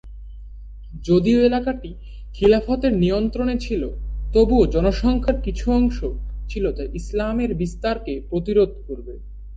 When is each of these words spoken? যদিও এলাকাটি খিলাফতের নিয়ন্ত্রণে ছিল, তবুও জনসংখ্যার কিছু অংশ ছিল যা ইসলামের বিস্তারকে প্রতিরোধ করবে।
যদিও 1.05 1.39
এলাকাটি 1.41 1.89
খিলাফতের 2.35 2.93
নিয়ন্ত্রণে 2.97 3.55
ছিল, 3.57 3.83
তবুও 4.33 4.63
জনসংখ্যার 4.67 5.37
কিছু 5.41 5.65
অংশ 5.71 5.97
ছিল 6.47 6.65
যা 6.77 6.85
ইসলামের 6.93 7.51
বিস্তারকে 7.53 8.13
প্রতিরোধ 8.29 8.71
করবে। 8.87 9.13